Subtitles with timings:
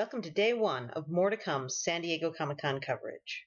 [0.00, 3.44] Welcome to day one of more to come San Diego Comic Con coverage.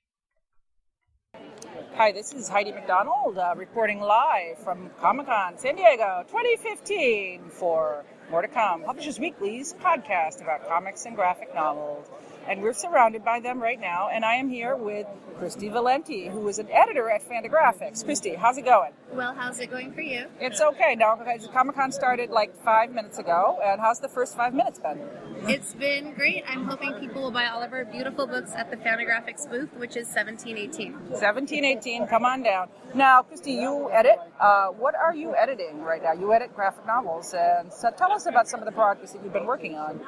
[1.95, 8.05] Hi, this is Heidi MacDonald uh, reporting live from Comic Con San Diego 2015 for
[8.29, 12.05] More to Come, Publishers Weekly's podcast about comics and graphic novels
[12.47, 14.09] and we're surrounded by them right now.
[14.11, 15.07] And I am here with
[15.39, 18.05] Kristy Valenti, who is an editor at Fantagraphics.
[18.05, 18.91] Kristy, how's it going?
[19.11, 20.25] Well, how's it going for you?
[20.39, 20.95] It's okay.
[20.95, 21.19] Now,
[21.51, 25.01] Comic Con started like five minutes ago, and how's the first five minutes been?
[25.47, 26.43] It's been great.
[26.47, 29.97] I'm hoping people will buy all of our beautiful books at the Fantagraphics booth, which
[29.97, 30.93] is 1718.
[30.93, 32.69] 1718, come on down.
[32.95, 34.17] Now, Kristy, you edit.
[34.39, 36.13] Uh, what are you editing right now?
[36.13, 39.33] You edit graphic novels, and so tell us about some of the projects that you've
[39.33, 39.99] been working on.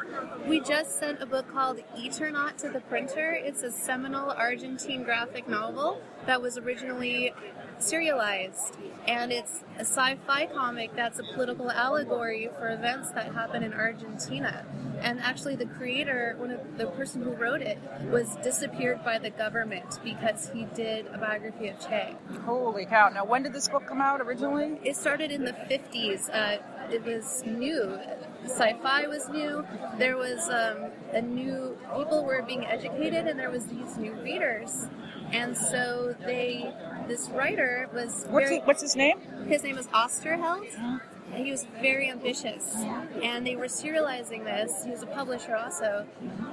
[0.48, 1.82] We just sent a book called
[2.26, 3.34] Eternaut to the printer.
[3.34, 7.34] It's a seminal Argentine graphic novel that was originally
[7.78, 8.78] serialized.
[9.08, 13.74] And it's a sci fi comic that's a political allegory for events that happen in
[13.74, 14.66] Argentina.
[15.02, 17.78] And actually, the creator, one of the person who wrote it,
[18.10, 22.16] was disappeared by the government because he did a biography of Che.
[22.44, 23.10] Holy cow.
[23.10, 24.80] Now, when did this book come out originally?
[24.84, 26.30] It started in the 50s.
[26.34, 26.58] Uh,
[26.92, 28.00] it was new.
[28.46, 29.66] Sci-fi was new.
[29.98, 34.88] There was um, a new people were being educated, and there was these new readers,
[35.32, 36.74] and so they.
[37.08, 38.26] This writer was.
[38.30, 39.20] What's, very, what's his name?
[39.48, 41.02] His name is Oesterheld.
[41.34, 42.76] And he was very ambitious,
[43.22, 44.86] and they were serializing this.
[44.86, 46.06] He was a publisher also,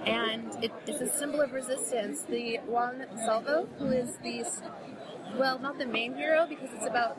[0.07, 2.23] and it, it's a symbol of resistance.
[2.23, 4.45] The Juan Salvo, who is the
[5.37, 7.19] well, not the main hero because it's about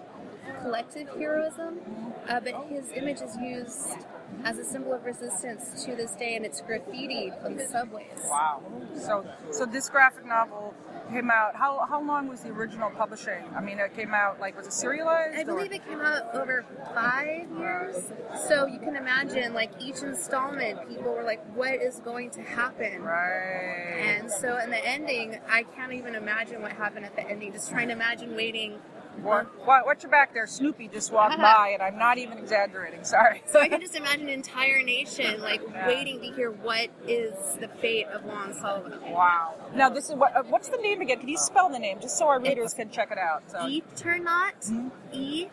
[0.62, 1.80] collective heroism,
[2.28, 4.06] uh, but his image is used
[4.44, 8.08] as a symbol of resistance to this day, and it's graffitied on the subways.
[8.26, 8.62] Wow!
[8.96, 10.74] So, so this graphic novel
[11.12, 11.56] came out.
[11.56, 13.44] How how long was the original publishing?
[13.56, 15.38] I mean, it came out like was it serialized?
[15.38, 15.76] I believe or?
[15.76, 18.12] it came out over five years.
[18.48, 23.02] So you can imagine, like each installment, people were like, "What is going to happen?"
[23.02, 24.00] Right.
[24.00, 27.52] And so, in the ending, I can't even imagine what happened at the ending.
[27.52, 28.80] Just trying to imagine waiting
[29.22, 30.48] what, what, what's your back there?
[30.48, 33.04] Snoopy just walked by, and I'm not even exaggerating.
[33.04, 33.44] Sorry.
[33.48, 35.88] So I can just imagine an entire nation like yeah.
[35.88, 39.00] waiting to hear what is the fate of Juan Salvo.
[39.12, 39.56] Wow.
[39.76, 40.36] Now this is what?
[40.36, 41.20] Uh, what's the name again?
[41.20, 43.44] Can you spell the name just so our readers it's can check it out?
[43.50, 43.60] So.
[43.60, 44.70] Eternaut.
[44.70, 44.90] Mm-hmm.
[45.14, 45.48] E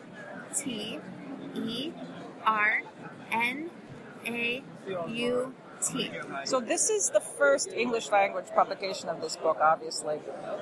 [0.55, 0.99] T
[1.55, 1.91] E
[2.45, 2.81] R
[3.31, 3.69] N
[4.25, 4.63] A
[5.07, 5.53] U
[6.45, 10.19] So this is the first English language publication of this book, obviously.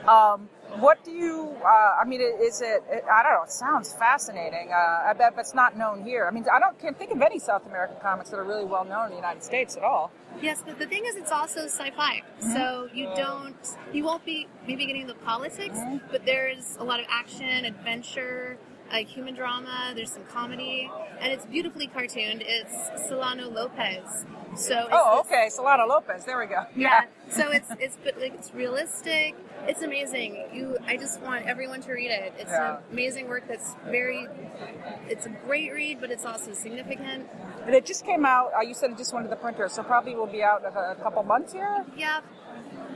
[0.07, 0.49] Um,
[0.79, 1.55] what do you?
[1.63, 3.43] Uh, I mean, is it, I don't know.
[3.43, 4.71] It sounds fascinating.
[4.71, 6.27] Uh, I bet, but it's not known here.
[6.27, 8.85] I mean, I don't can't think of any South American comics that are really well
[8.85, 10.11] known in the United States at all.
[10.41, 12.21] Yes, but the thing is, it's also sci-fi.
[12.21, 12.53] Mm-hmm.
[12.53, 15.97] So you don't, you won't be maybe getting the politics, mm-hmm.
[16.11, 18.57] but there's a lot of action, adventure
[18.91, 19.93] like human drama.
[19.95, 20.89] There's some comedy,
[21.19, 22.43] and it's beautifully cartooned.
[22.45, 24.25] It's Solano Lopez.
[24.55, 26.25] So oh, okay, Solano Lopez.
[26.25, 26.63] There we go.
[26.75, 27.01] Yeah.
[27.01, 27.03] yeah.
[27.29, 29.35] so it's it's but like it's realistic.
[29.67, 30.47] It's amazing.
[30.53, 32.33] You, I just want everyone to read it.
[32.37, 32.77] It's yeah.
[32.77, 33.47] an amazing work.
[33.47, 34.27] That's very.
[35.07, 37.27] It's a great read, but it's also significant.
[37.65, 38.51] And it just came out.
[38.57, 40.73] Uh, you said it just went to the printer, so probably will be out in
[40.73, 41.85] a, a couple months here.
[41.95, 42.21] Yeah,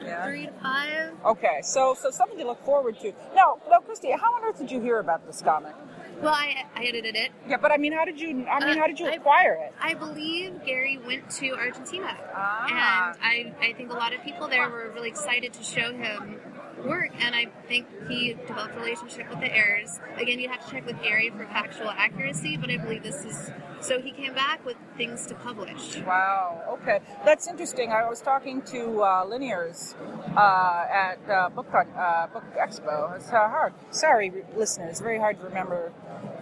[0.01, 0.25] yeah.
[0.25, 1.13] three to five.
[1.25, 3.13] Okay, so so something to look forward to.
[3.35, 5.73] No, no, Kristy, how on earth did you hear about this comic?
[6.21, 7.31] Well, I, I edited it.
[7.49, 8.29] Yeah, but I mean, how did you?
[8.29, 9.73] I mean, uh, how did you acquire I, it?
[9.81, 13.11] I believe Gary went to Argentina, ah.
[13.11, 16.39] and I I think a lot of people there were really excited to show him
[16.83, 19.99] work, and I think he developed a relationship with the heirs.
[20.17, 23.51] Again, you'd have to check with Gary for factual accuracy, but I believe this is
[23.81, 25.97] so he came back with things to publish.
[26.05, 26.63] Wow.
[26.81, 27.91] Okay, that's interesting.
[27.91, 29.95] I was talking to uh, Linears
[30.37, 33.15] uh, at uh, Book uh, Book Expo.
[33.15, 33.73] It's uh, hard.
[33.91, 35.01] Sorry, listeners.
[35.01, 35.91] Very hard to remember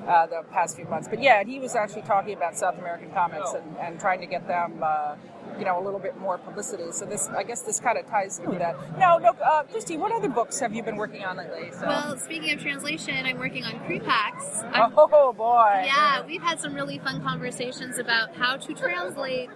[0.07, 1.07] uh, the past few months.
[1.07, 4.47] But yeah, he was actually talking about South American comics and, and trying to get
[4.47, 5.16] them, uh,
[5.59, 6.91] you know, a little bit more publicity.
[6.91, 8.75] So this, I guess, this kind of ties into that.
[8.97, 11.72] Now, no, uh, Kristy, what other books have you been working on lately?
[11.72, 11.88] So.
[11.88, 14.69] Well, speaking of translation, I'm working on Crepax.
[14.74, 15.83] oh boy!
[15.86, 19.50] Yeah, we've had some really fun conversations about how to translate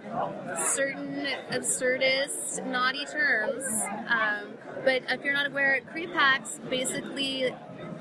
[0.72, 3.64] certain absurdist, naughty terms.
[4.08, 4.54] Um,
[4.84, 7.54] but if you're not aware, Crepax basically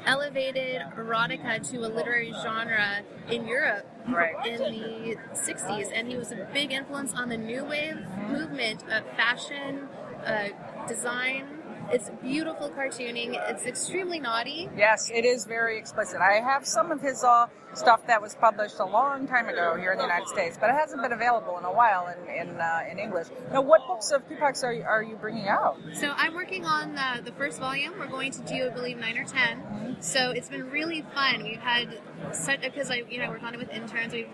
[0.06, 4.34] elevated erotica to a literary genre in Europe right.
[4.46, 5.92] in the 60s.
[5.94, 7.98] And he was a big influence on the new wave
[8.28, 9.88] movement of fashion,
[10.26, 10.50] uh,
[10.88, 11.55] design,
[11.92, 13.40] it's beautiful cartooning.
[13.50, 14.70] It's extremely naughty.
[14.76, 16.20] Yes, it is very explicit.
[16.22, 19.92] I have some of his uh, stuff that was published a long time ago here
[19.92, 22.80] in the United States, but it hasn't been available in a while in in, uh,
[22.90, 23.28] in English.
[23.52, 25.78] Now, what books of Crepax are you, are you bringing out?
[25.94, 27.94] So I'm working on the, the first volume.
[27.98, 31.44] We're going to do, I believe, nine or 10 So it's been really fun.
[31.44, 32.02] We've had
[32.32, 34.14] such because I you know work on it with interns.
[34.14, 34.30] We've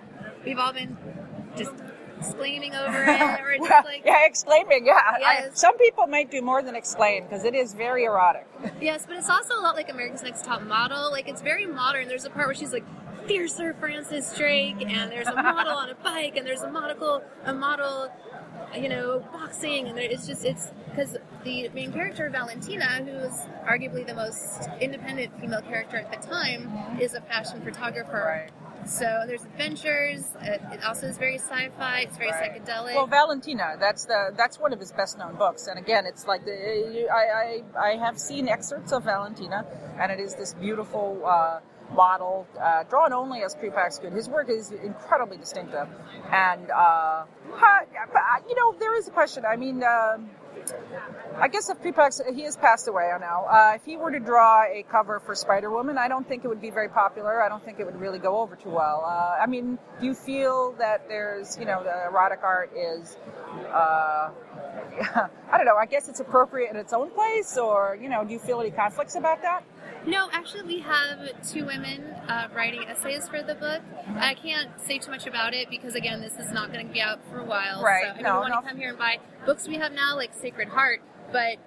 [0.46, 0.98] we've all been
[1.56, 1.74] just
[2.22, 4.86] exclaiming over it or just like yeah, exclaiming.
[4.86, 8.48] Yeah, I- some people might do more than exclaim because it is very erotic.
[8.80, 11.12] Yes, but it's also a lot like America's Next Top Model.
[11.12, 12.08] Like it's very modern.
[12.08, 12.86] There's a part where she's like
[13.28, 17.54] fiercer Francis Drake, and there's a model on a bike, and there's a model, a
[17.54, 18.12] model,
[18.76, 23.46] you know, boxing, and there, it's just it's because the main character Valentina, who is
[23.66, 26.70] arguably the most independent female character at the time,
[27.00, 28.48] is a fashion photographer.
[28.86, 30.26] So there's adventures.
[30.42, 32.02] It, it also is very sci-fi.
[32.02, 32.64] It's very Right.
[32.66, 32.96] psychedelic.
[32.96, 35.68] Well, Valentina, that's the that's one of his best known books.
[35.68, 39.66] And again, it's like the, I, I I have seen excerpts of Valentina,
[40.00, 41.60] and it is this beautiful uh,
[41.94, 44.14] model uh, drawn only as Crepax could.
[44.14, 45.88] His work is incredibly distinctive,
[46.32, 47.26] and uh,
[49.02, 49.46] is a question.
[49.46, 49.84] I mean.
[49.84, 50.30] Um,
[51.40, 53.46] I guess if he has passed away now.
[53.46, 56.48] Uh, if he were to draw a cover for Spider Woman, I don't think it
[56.48, 57.42] would be very popular.
[57.42, 59.04] I don't think it would really go over too well.
[59.06, 63.18] Uh, I mean, do you feel that there's, you know, the erotic art is,
[63.70, 64.30] uh,
[65.52, 65.78] I don't know.
[65.78, 68.72] I guess it's appropriate in its own place, or you know, do you feel any
[68.72, 69.64] conflicts about that?
[70.06, 73.82] No, actually, we have two women uh, writing essays for the book.
[74.18, 77.00] I can't say too much about it because, again, this is not going to be
[77.02, 77.84] out for a while.
[77.84, 78.04] Right.
[78.06, 78.62] So, I mean, No, you want no.
[78.62, 81.02] to come here and buy books we have now, like Sacred Heart,
[81.32, 81.58] but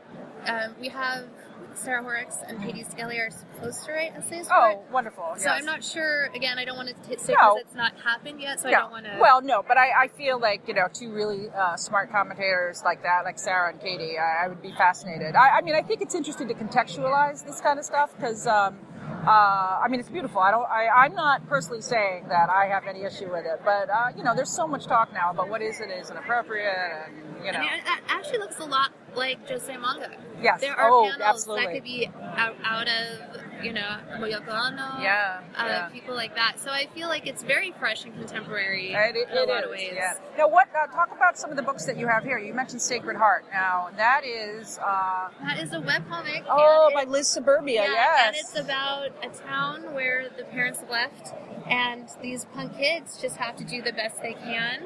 [0.46, 1.26] um, we have
[1.76, 4.78] Sarah Horrocks and Katie Skelly are supposed to write essays for it.
[4.78, 5.24] Oh, wonderful.
[5.36, 5.58] So yes.
[5.58, 6.26] I'm not sure.
[6.34, 7.56] Again, I don't want to t- say No.
[7.56, 9.16] it's not happened yet, so I don't want to.
[9.20, 13.02] Well, no, but I, I feel like you know two really uh, smart commentators like
[13.02, 15.34] that, like Sarah and Katie, I, I would be fascinated.
[15.34, 18.46] I, I mean, I think it's interesting to contextualize this kind of stuff because.
[18.46, 18.78] Um,
[19.26, 20.40] uh, I mean, it's beautiful.
[20.40, 20.68] I don't.
[20.68, 24.22] I, I'm not personally saying that I have any issue with it, but uh, you
[24.22, 27.58] know, there's so much talk now about what is and isn't appropriate, and you know,
[27.58, 30.10] I mean, that actually looks a lot like josei manga.
[30.42, 30.60] yes.
[30.60, 31.64] There are oh, panels absolutely.
[31.66, 35.00] that could be out, out of, you know, Moyoco Anno.
[35.02, 35.88] Yeah, Uh, yeah.
[35.88, 36.58] People like that.
[36.58, 39.58] So I feel like it's very fresh and contemporary It, it, in a it lot
[39.60, 39.92] is, of ways.
[39.94, 40.14] yeah.
[40.36, 40.68] Now, what?
[40.74, 42.38] Uh, talk about some of the books that you have here.
[42.38, 43.44] You mentioned Sacred Heart.
[43.52, 44.78] Now, that is.
[44.78, 46.44] Uh, That is a webcomic.
[46.48, 47.82] oh, by Liz Suburbia.
[47.82, 48.26] yeah, yes.
[48.26, 51.32] and it's about a town where the parents left,
[51.68, 54.82] and these punk kids just have to do the best they can.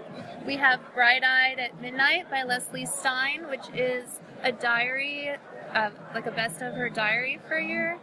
[0.47, 5.31] We have Bright Eyed at Midnight by Leslie Stein, which is a diary,
[5.75, 7.99] uh, like a best of her diary for a year.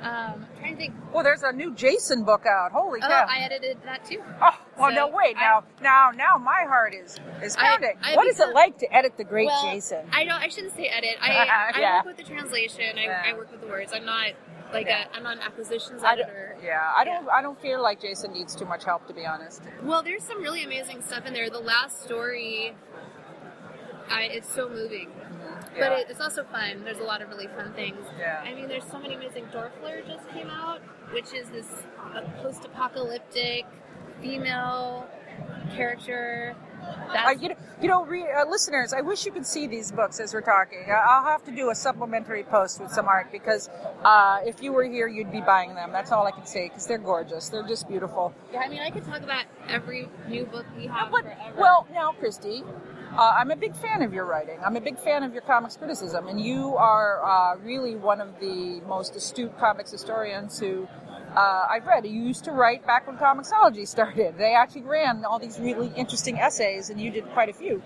[0.00, 0.94] Um, I'm trying to think.
[1.12, 2.72] Well, there's a new Jason book out.
[2.72, 3.26] Holy Oh, cow!
[3.28, 4.22] I edited that too.
[4.40, 5.36] oh, well, so no, wait.
[5.36, 7.94] I- Now, now, now, my heart is is pounding.
[8.02, 10.06] I what is it like to edit the great well, Jason?
[10.12, 10.40] I don't.
[10.40, 11.16] I shouldn't say edit.
[11.20, 12.98] I, I work with the translation.
[12.98, 13.22] I, Yeah.
[13.26, 13.92] I work with the words.
[13.92, 14.28] I'm not
[14.72, 15.04] like Yeah.
[15.12, 15.16] a.
[15.16, 16.56] I'm not an acquisitions I editor.
[16.64, 17.28] yeah, I don't.
[17.28, 19.62] I don't feel like Jason needs too much help, to be honest.
[19.82, 21.50] Well, there's some really amazing stuff in there.
[21.50, 22.74] The last story,
[24.08, 25.10] I, it's so moving,
[25.78, 26.82] but it, it's also fun.
[26.84, 28.04] There's a lot of really fun things.
[28.18, 28.42] Yeah.
[28.44, 29.46] I mean, there's so many amazing.
[29.46, 30.80] Dorfler just came out,
[31.12, 31.68] which is this
[32.14, 33.66] uh, post-apocalyptic
[34.20, 35.06] female
[35.74, 36.54] character.
[37.12, 39.92] That's Uh, you know, you know re, uh, listeners, I wish you could see these
[39.92, 40.78] books as we're talking.
[40.90, 43.68] I'll have to do a supplementary post with some art because
[44.02, 45.92] uh, if you were here, you'd be buying them.
[45.92, 47.48] That's all I can say because they're gorgeous.
[47.50, 48.32] They're just beautiful.
[48.52, 48.60] yeah.
[48.60, 51.54] I mean, I could talk about every new book we have But forever.
[51.58, 52.64] well, now, Kristy,
[53.16, 54.58] uh, I'm a big fan of your writing.
[54.64, 58.38] I'm a big fan of your comics criticism, and you are uh, really one of
[58.40, 60.88] the most astute comics historians who.
[61.36, 62.04] Uh, I've read.
[62.04, 64.36] You used to write back when Comixology started.
[64.36, 67.80] They actually ran all these really interesting essays, and you did quite a few.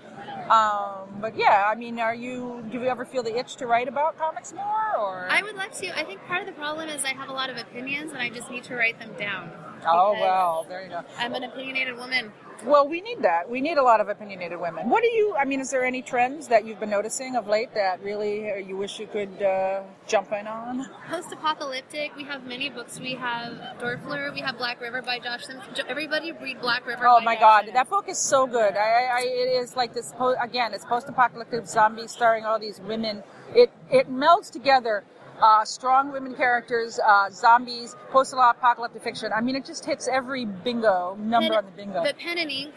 [0.49, 2.63] Um, but yeah, I mean, are you?
[2.71, 5.27] Do you ever feel the itch to write about comics more, or?
[5.29, 5.95] I would love to.
[5.95, 8.29] I think part of the problem is I have a lot of opinions and I
[8.29, 9.51] just need to write them down.
[9.87, 11.03] oh well, there you go.
[11.19, 12.31] I'm an opinionated woman.
[12.63, 13.49] Well, we need that.
[13.49, 14.89] We need a lot of opinionated women.
[14.89, 15.35] What do you?
[15.35, 18.55] I mean, is there any trends that you've been noticing of late that really uh,
[18.55, 20.85] you wish you could uh, jump in on?
[21.09, 22.15] Post-apocalyptic.
[22.15, 22.99] We have many books.
[22.99, 24.33] We have Dorfler.
[24.33, 25.65] We have Black River by Josh Simmons.
[25.87, 27.05] Everybody read Black River.
[27.07, 28.75] Oh my Josh God, that book is so good.
[28.75, 30.13] I, I, it is like this.
[30.41, 33.23] Again, it's post-apocalyptic zombies starring all these women.
[33.53, 35.03] It it melds together.
[35.41, 39.31] Uh, strong women characters, uh, zombies, post-apocalyptic fiction.
[39.35, 42.03] I mean, it just hits every bingo number Pen- on the bingo.
[42.03, 42.73] The pen and ink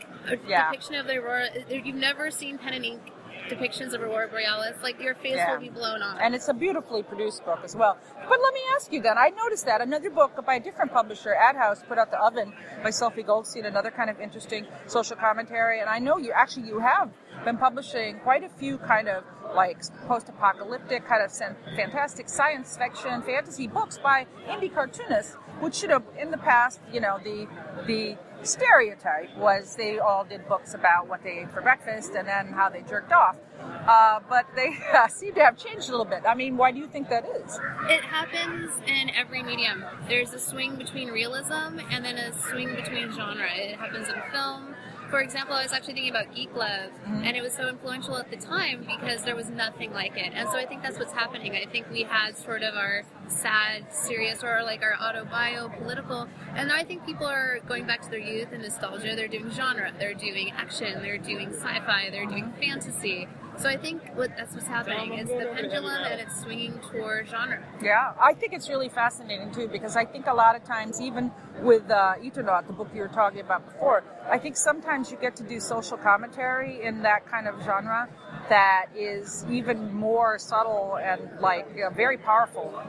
[0.46, 0.70] Yeah.
[0.70, 1.46] depiction of the Aurora.
[1.46, 3.12] uh, You've never seen pen and ink
[3.48, 4.82] depictions of Aurora Borealis.
[4.82, 5.52] Like your face Yeah.
[5.52, 6.18] will be blown off.
[6.20, 7.96] And it's a beautifully produced book as well.
[8.28, 11.34] But let me ask you then, I noticed that another book by a different publisher,
[11.34, 15.80] Ad House, put out The Oven by Sophie Goldstein, another kind of interesting social commentary.
[15.80, 17.10] And I know you actually you have
[17.44, 19.22] been publishing quite a few kind of
[19.55, 21.33] like post-apocalyptic kind of
[21.76, 27.00] fantastic science fiction fantasy books by indie cartoonists, which should have in the past, you
[27.00, 27.47] know, the
[27.87, 32.52] the stereotype was they all did books about what they ate for breakfast and then
[32.52, 33.37] how they jerked off.
[33.87, 36.23] Uh, but they uh, seem to have changed a little bit.
[36.26, 37.59] I mean, why do you think that is?
[37.88, 39.85] It happens in every medium.
[40.09, 43.49] There's a swing between realism and then a swing between genre.
[43.55, 44.75] It happens in film.
[45.10, 47.24] For example, I was actually thinking about Geek Love, mm-hmm.
[47.24, 50.32] and it was so influential at the time because there was nothing like it.
[50.34, 51.54] And so I think that's what's happening.
[51.54, 56.70] I think we had sort of our sad, serious, or like our autobio, political, and
[56.70, 59.14] I think people are going back to their youth and nostalgia.
[59.16, 63.28] They're doing genre, they're doing action, they're doing sci-fi, they're doing fantasy.
[63.58, 65.14] So I think what that's what's happening.
[65.14, 67.60] is the pendulum and it's swinging toward genre.
[67.82, 71.32] Yeah, I think it's really fascinating too because I think a lot of times, even
[71.60, 75.42] with uh, the book you were talking about before, I think sometimes you get to
[75.42, 78.08] do social commentary in that kind of genre
[78.49, 82.81] that is even more subtle and like uh, very powerful.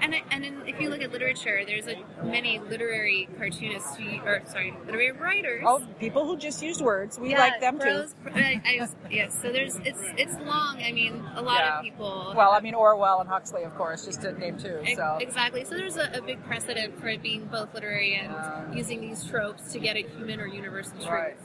[0.00, 4.42] And and in, if you look at literature, there's a, many literary cartoonists, who, or
[4.46, 5.64] sorry, literary writers.
[5.66, 8.30] Oh, people who just use words, we Yeah, like them prose, too.
[8.34, 10.80] I, I yes, so there's it's it's long.
[10.84, 11.78] I mean, a lot Yeah.
[11.78, 12.32] of people.
[12.36, 14.80] Well, I mean Orwell and Huxley, of course, just to name two.
[14.94, 15.64] So Exactly.
[15.64, 19.72] So there's a, a big precedent for it being both literary and using these tropes
[19.72, 21.08] to get at human or universal truths.
[21.10, 21.36] Right.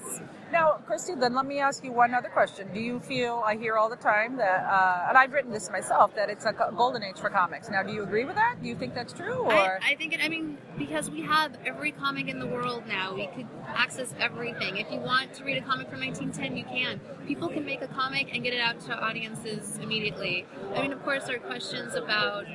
[0.53, 2.71] Now, Kristy, then let me ask you one other question.
[2.71, 6.13] Do you feel, I hear all the time that, uh, and I've written this myself,
[6.13, 7.71] that it's a golden age for comics.
[7.71, 8.61] Now, do you agree with that?
[8.61, 9.39] Do you think that's true?
[9.45, 10.19] Or I, I think it.
[10.23, 14.77] I mean, because we have every comic in the world now, we could access everything.
[14.77, 17.01] If you want to read a comic from 1910, you can.
[17.25, 20.45] People can make a comic and get it out to audiences immediately.
[20.75, 22.45] I mean, of course, there are questions about,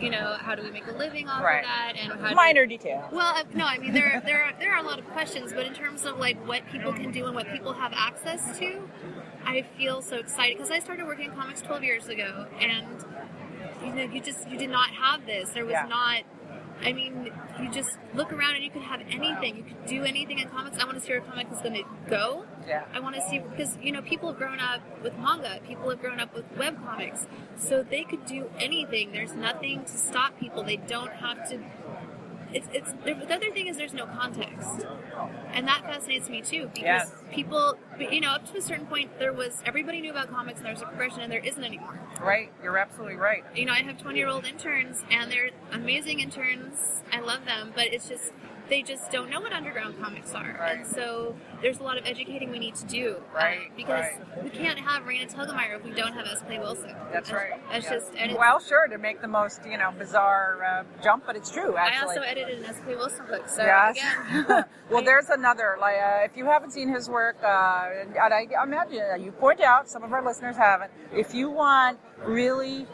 [0.00, 1.60] you know, how do we make a living off Right.
[1.60, 3.08] of that, and minor detail.
[3.12, 5.66] Well, uh, no, I mean there there are, there are a lot of questions, but
[5.66, 8.88] in terms of like what people can do and what people have access to,
[9.44, 12.86] I feel so excited because I started working in comics 12 years ago, and
[13.84, 15.50] you know, you just you did not have this.
[15.50, 15.86] There was Yeah.
[15.86, 16.22] not.
[16.82, 19.56] I mean, you just look around and you could have anything.
[19.56, 20.78] You could do anything in comics.
[20.78, 22.44] I want to see where a comic is going to go.
[22.66, 22.84] Yeah.
[22.92, 26.00] I want to see because you know people have grown up with manga, people have
[26.00, 29.12] grown up with web comics, so they could do anything.
[29.12, 30.62] There's nothing to stop people.
[30.62, 31.60] They don't have to.
[32.52, 34.86] It's it's the other thing is there's no context,
[35.52, 37.12] and that fascinates me too because Yes.
[37.32, 40.66] people, you know, up to a certain point there was everybody knew about comics and
[40.66, 41.98] there was a progression, and there isn't anymore.
[42.20, 42.52] Right.
[42.62, 43.44] You're absolutely right.
[43.54, 47.02] You know, I have 20 year old interns, and they're amazing interns.
[47.12, 48.32] I love them, but it's just
[48.68, 50.78] they just don't know what underground comics are, Right.
[50.78, 53.16] and so there's a lot of educating we need to do.
[53.34, 54.42] uh, Right, because right.
[54.44, 56.42] we can't have Raina Telgemeier if we don't have S.
[56.42, 56.94] Clay Wilson.
[57.12, 57.52] That's right.
[57.70, 57.92] That's Yeah.
[57.94, 61.50] just and well, sure, to make the most, you know, bizarre uh, jump, but it's
[61.50, 61.98] true, actually.
[61.98, 62.80] I also edited an S.
[62.84, 63.96] Clay Wilson book, so Yes.
[63.96, 65.76] again, well, there's another.
[65.80, 69.60] Like, uh, if you haven't seen his work, uh, and I imagine uh, you point
[69.60, 70.90] out some of our listeners haven't.
[71.12, 72.86] If you want really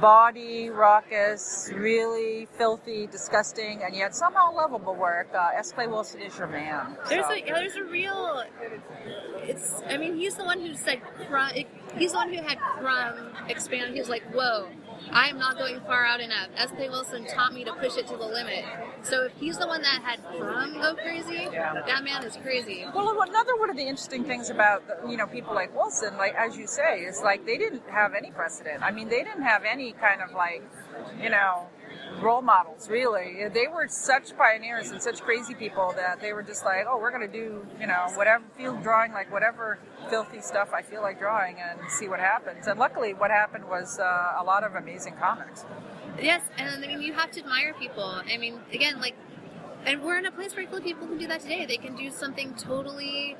[0.00, 5.72] body raucous, really filthy, disgusting, and yet somehow lovable work, uh, S.
[5.72, 6.96] Clay Wilson is your man.
[7.08, 8.42] There's So- a there's a real.
[9.42, 9.82] It's.
[9.88, 11.50] I mean, he's the one who said Crumb.
[11.96, 13.94] He's the one who had Crumb expand.
[13.94, 14.68] He was like, "Whoa,
[15.10, 16.70] I am not going far out enough." S.
[16.70, 18.64] Clay Wilson taught me to push it to the limit.
[19.02, 22.86] So if he's the one that had Crumb go crazy, that man is crazy.
[22.94, 26.56] Well, another one of the interesting things about you know people like Wilson, like as
[26.56, 28.82] you say, is like they didn't have any precedent.
[28.82, 30.62] I mean, they didn't have any kind of like,
[31.20, 31.68] you know,
[32.20, 33.48] role models really.
[33.52, 37.10] They were such pioneers and such crazy people that they were just like, oh, we're
[37.10, 41.56] gonna do you know whatever field drawing, like whatever filthy stuff I feel like drawing,
[41.58, 42.66] and see what happens.
[42.66, 45.64] And luckily, what happened was uh, a lot of amazing comics.
[46.20, 48.04] Yes, and I mean, you have to admire people.
[48.04, 49.14] I mean, again, like,
[49.84, 51.66] and we're in a place where people can do that today.
[51.66, 53.36] They can do something totally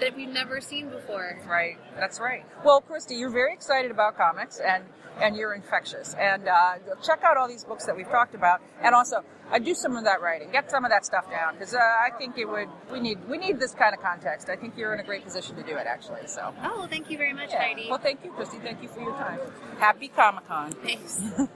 [0.00, 1.38] that we've never seen before.
[1.48, 1.78] Right.
[1.96, 2.44] That's right.
[2.64, 4.84] Well, Kristy, you're very excited about comics and
[5.20, 6.14] and you're infectious.
[6.18, 9.74] And uh, check out all these books that we've talked about, and also uh, do
[9.74, 10.50] some of that writing.
[10.52, 12.68] Get some of that stuff down because uh, I think it would.
[12.92, 14.48] We need we need this kind of context.
[14.48, 16.26] I think you're in a great position to do it, actually.
[16.26, 16.54] So.
[16.62, 17.62] Oh, well, thank you very much, Yeah.
[17.62, 17.86] Heidi.
[17.88, 18.62] Well, thank you, Kristy.
[18.62, 19.40] Thank you for your time.
[19.78, 20.72] Happy Comic Con.
[20.72, 21.20] Thanks.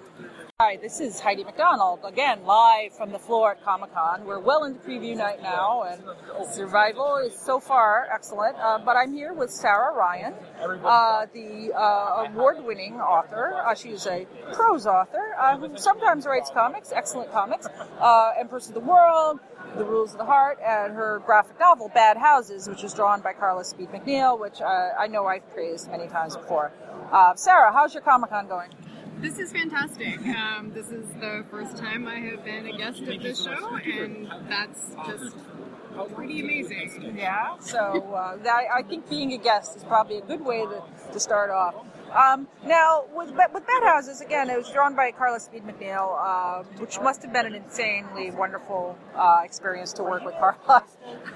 [0.65, 4.25] Hi, this is Heidi MacDonald again, live from the floor at Comic Con.
[4.25, 6.01] We're well into preview night now, and
[6.55, 8.57] survival is so far excellent.
[8.59, 13.55] Uh, but I'm here with Sara Ryan, uh, the uh, award-winning author.
[13.67, 17.67] Uh, she's a prose author uh, who sometimes writes comics, excellent comics,
[17.99, 19.41] uh, Empress of the World.
[19.77, 23.33] The Rules of the Heart, and her graphic novel Bad Houses, which was drawn by
[23.33, 26.73] Carla Speed McNeil, which uh, I know I've praised many times before.
[27.11, 28.69] Uh, Sara, how's your Comic Con going?
[29.23, 30.19] This is fantastic.
[30.27, 34.29] Um, this is the first time I have been a guest of this show, and
[34.49, 35.37] that's just
[36.17, 37.15] pretty amazing.
[37.17, 37.57] Yeah.
[37.61, 37.79] So
[38.13, 41.51] uh, that, I think being a guest is probably a good way to, to start
[41.51, 41.77] off.
[42.13, 46.65] Um, now, with with Bad Houses, again, it was drawn by Carla Speed McNeil, uh,
[46.79, 50.85] which must have been an insanely wonderful uh, experience to work with Carla.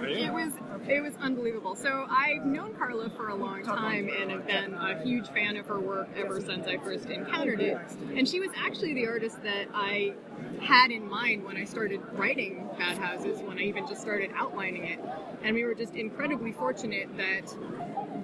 [0.00, 0.52] It was
[0.88, 1.74] it was unbelievable.
[1.74, 5.66] So I've known Carla for a long time and have been a huge fan of
[5.66, 7.78] her work ever since I first encountered it.
[8.14, 10.14] And she was actually the artist that I
[10.60, 14.84] had in mind when I started writing Bad Houses, when I even just started outlining
[14.84, 15.00] it.
[15.42, 17.56] And we were just incredibly fortunate that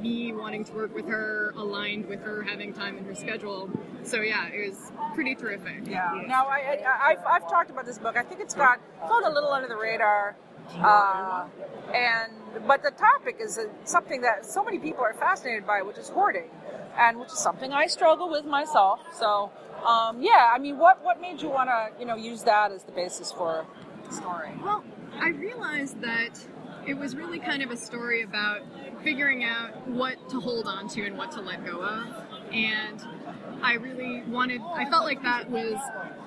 [0.01, 3.71] me wanting to work with her aligned with her having time in her schedule.
[4.05, 5.87] So yeah, it was pretty terrific.
[5.87, 6.23] Yeah.
[6.27, 8.17] Now, I, I, I've, I've talked about this book.
[8.17, 10.37] I think it's got flown a little under the radar.
[10.75, 11.32] Uh,
[11.95, 12.33] and
[12.67, 16.51] but the topic is something that so many people are fascinated by, which is hoarding,
[16.97, 19.01] and which is something I struggle with myself.
[19.19, 19.51] So,
[19.85, 22.85] um, yeah, I mean, what what made you want to you know use that as
[22.85, 23.67] the basis for
[24.09, 24.51] the story?
[24.63, 24.85] Well,
[25.19, 26.47] I realized that
[26.87, 28.61] it was really kind of a story about
[29.05, 32.07] figuring out what to hold on to and what to let go of,
[32.53, 33.03] and
[33.63, 34.61] I really wanted.
[34.61, 35.79] I felt like that was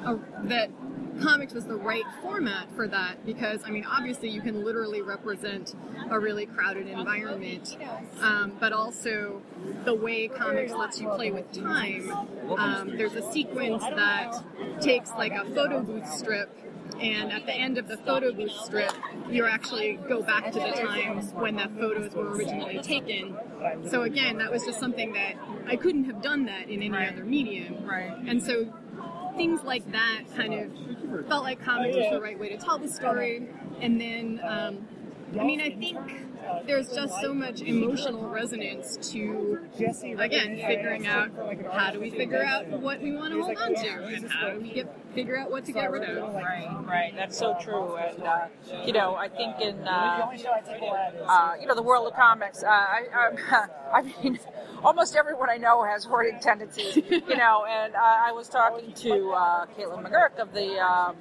[0.06, 0.70] a, that
[1.22, 5.76] comics was the right format for that because I mean obviously you can literally represent
[6.10, 7.78] a really crowded environment
[8.22, 9.42] um, but also
[9.86, 12.12] the way comics lets you play with time
[12.58, 14.34] um, there's a sequence that
[14.82, 16.50] takes like a photo booth strip
[17.00, 18.92] and at the end of the photo booth strip,
[19.30, 23.36] you actually go back to the times when the photos were originally taken.
[23.90, 25.34] So again, that was just something that
[25.68, 27.12] I couldn't have done that in any Right.
[27.12, 27.86] other medium.
[27.86, 28.16] Right.
[28.28, 28.72] And so
[29.36, 32.88] things like that kind of felt like comics was the right way to tell the
[32.88, 33.48] story.
[33.82, 34.88] And then, um,
[35.40, 35.98] I mean, I think
[36.66, 39.60] there's just so much emotional resonance to,
[40.18, 41.32] again, figuring out
[41.72, 44.60] how do we figure out what we want to hold on to and how do
[44.60, 46.34] we get figure out what to get rid of.
[46.34, 47.14] Right, right.
[47.16, 47.96] That's so true.
[47.96, 48.48] And uh,
[48.86, 50.30] you know, I think in uh,
[51.28, 54.40] uh, you know the world of comics, uh, I, I, I mean,
[54.84, 56.98] almost everyone I know has hoarding tendencies.
[56.98, 60.80] You know, and uh, I was talking to uh, Caitlin McGurk of the.
[60.80, 61.16] Um,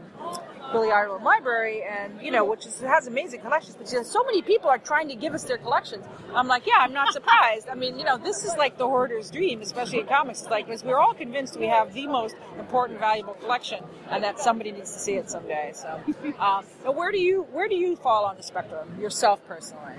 [0.75, 3.77] Billy Ireland Library, and you know, which is, has amazing collections.
[3.77, 6.05] But says so many people are trying to give us their collections.
[6.35, 7.69] I'm like, yeah, I'm not surprised.
[7.69, 10.43] I mean, you know, this is like the hoarder's dream, especially in comics.
[10.43, 14.41] It's like because we're all convinced we have the most important, valuable collection, and that
[14.41, 15.71] somebody needs to see it someday.
[15.75, 16.01] So,
[16.41, 19.95] um, where do you where do you fall on the spectrum yourself personally?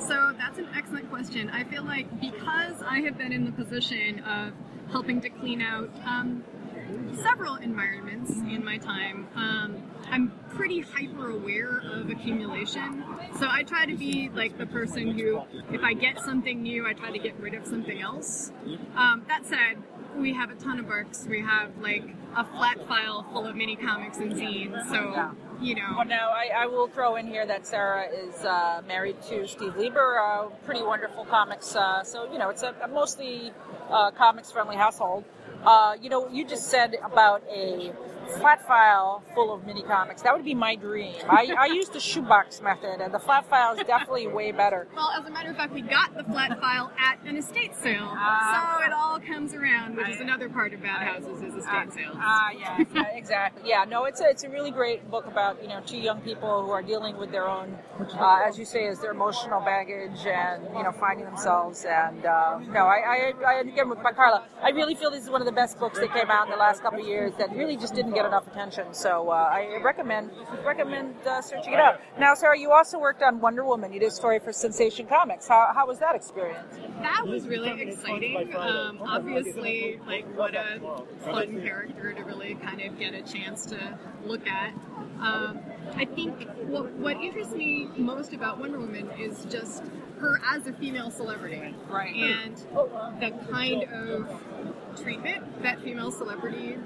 [0.00, 1.48] So that's an excellent question.
[1.50, 4.52] I feel like because I have been in the position of
[4.90, 6.42] helping to clean out um,
[7.22, 13.04] several environments in my time, um, I'm pretty hyper aware of accumulation.
[13.38, 16.92] So I try to be like the person who, if I get something new, I
[16.92, 18.52] try to get rid of something else.
[18.96, 19.82] Um, that said,
[20.16, 21.26] we have a ton of books.
[21.28, 22.04] We have like
[22.36, 24.88] a flat file full of mini comics and zines.
[24.88, 25.34] So.
[25.60, 25.94] You know.
[25.96, 29.76] Well, now I, I will throw in here that Sara is uh, married to Steve
[29.76, 31.74] Lieber, pretty wonderful comics.
[31.74, 33.52] Uh, so you know, it's a, a mostly
[33.90, 35.24] uh, comics friendly household.
[35.64, 37.92] Uh, you know, you just said about a
[38.28, 40.22] flat file full of mini comics.
[40.22, 41.14] That would be my dream.
[41.28, 44.86] I, I use the shoebox method, and the flat file is definitely way better.
[44.94, 48.08] Well, as a matter of fact, we got the flat file at an estate sale,
[48.10, 48.76] Ah.
[48.78, 52.16] so it all comes around, which is another part of Bad Houses is estate sales.
[52.18, 53.62] Ah, yeah, yeah, exactly.
[53.68, 56.64] Yeah, no, it's a, it's a really great book about you know two young people
[56.64, 57.76] who are dealing with their own,
[58.18, 61.84] uh, as you say, is their emotional baggage and you know finding themselves.
[61.84, 65.30] And uh, no, I, I, I again with by Carla, I really feel this is
[65.30, 67.50] one of the best books that came out in the last couple of years that
[67.54, 68.92] really just didn't get enough attention.
[68.92, 70.30] So uh, I recommend
[70.64, 72.00] recommend uh, searching it out.
[72.18, 73.92] Now, Sara, you also worked on Wonder Woman.
[73.92, 75.46] You did a story for Sensation Comics.
[75.46, 76.78] How, how was that experience?
[77.00, 78.54] that was really exciting.
[78.56, 80.80] Um, obviously, like what a
[81.24, 84.74] fun character to really kind of get a chance to look at.
[85.20, 85.60] Um,
[85.96, 89.84] I think what, what interests me most about Wonder Woman is just
[90.20, 92.14] her as a female celebrity, Right.
[92.14, 92.56] And
[93.20, 94.28] the kind of
[94.96, 96.76] treatment that female celebrity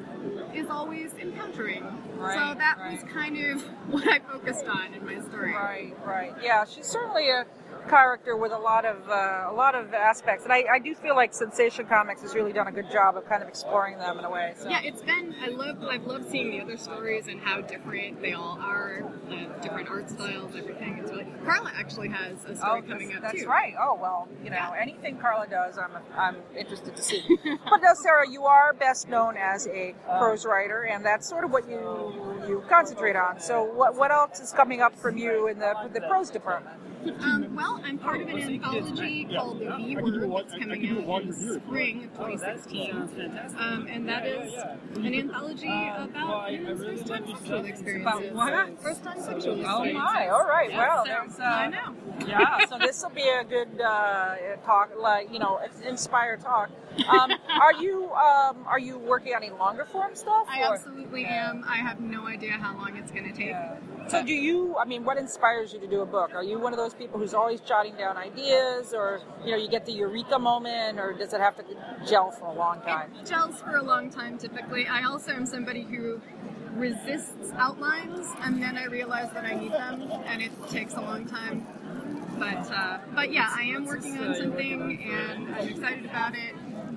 [0.55, 1.85] is always encountering.
[2.17, 2.93] Right, so that right.
[2.93, 5.53] was kind of what I focused on in my story.
[5.53, 6.35] Right, right.
[6.43, 7.47] Yeah, she's certainly a
[7.89, 11.17] character with a lot of uh, a lot of aspects, and I, I do feel
[11.17, 14.25] like Sensation Comics has really done a good job of kind of exploring them in
[14.25, 14.55] a way.
[14.57, 14.69] So.
[14.69, 15.35] Yeah, it's been.
[15.43, 15.83] I love.
[15.83, 19.11] I've loved seeing the other stories and how different they all are.
[19.29, 20.99] The different art styles, everything.
[20.99, 21.27] It's really.
[21.45, 23.39] Carla actually has a story Oh, coming up that's too.
[23.39, 23.75] That's right.
[23.81, 27.25] Oh well, you know, anything Carla does, I'm I'm interested to see.
[27.71, 31.51] but now, Sara, you are best known as a prose writer, and that's sort of
[31.51, 32.15] what you
[32.49, 33.39] you concentrate on.
[33.39, 36.77] So, what what else is coming up from you in the the prose department?
[37.21, 41.33] Um, well, I'm part of an anthology called The V Word that's coming out in
[41.33, 42.91] spring of 2016.
[43.59, 44.53] Um, and that is
[44.97, 48.31] an anthology about women's first time sexual experiences.
[48.31, 48.83] About what?
[48.83, 49.67] First time sexual experiences.
[49.69, 50.29] Oh my!
[50.29, 50.71] All right.
[50.71, 51.41] Well, So, there's.
[51.41, 51.95] Uh, I know.
[52.27, 56.71] yeah, so this will be a good uh, talk, like you know, inspire talk.
[57.09, 60.47] Um, are you um, are you working on any longer form stuff?
[60.49, 61.65] I or- absolutely am.
[61.67, 63.57] I have no idea how long it's going to take.
[64.09, 64.77] So do you?
[64.79, 66.35] I mean, what inspires you to do a book?
[66.35, 69.69] Are you one of those people who's always jotting down ideas, or you know, you
[69.69, 71.65] get the eureka moment, or does it have to
[72.07, 73.13] gel for a long time?
[73.21, 74.87] It gels for a long time typically.
[74.87, 76.21] I also am somebody who
[76.75, 81.27] resists outlines and then I realize that I need them and it takes a long
[81.27, 81.67] time.
[82.39, 86.55] But uh, but yeah, I am working on something and I'm excited about it.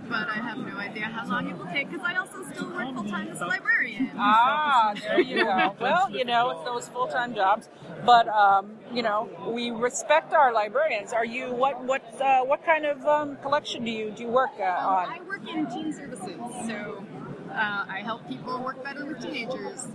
[0.09, 2.93] But I have no idea how long it will take because I also still work
[2.93, 4.11] full time as a librarian.
[4.17, 5.75] Ah, there you go.
[5.79, 7.69] Well, you know, it's those full time jobs,
[8.05, 11.11] but um, you know, we respect our librarians.
[11.13, 14.51] Are you what what uh, what kind of um, collection do you do you work
[14.59, 15.09] uh, Um, on?
[15.09, 16.37] I work in teen services,
[16.67, 17.03] so
[17.51, 19.87] uh, I help people work better with teenagers